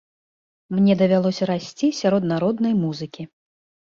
Мне 0.75 0.95
давялося 1.01 1.47
расці 1.49 1.89
сярод 1.97 2.23
народнай 2.31 2.73
музыкі. 2.81 3.27